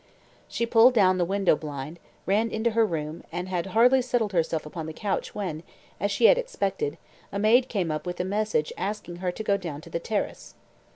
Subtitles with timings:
[0.47, 4.65] She pulled down the window blind, ran into her room, and had hardly settled herself
[4.65, 5.61] upon the couch when,
[5.99, 6.97] as she had expected,
[7.31, 10.55] a maid came up with a message asking her to go down to the terrace.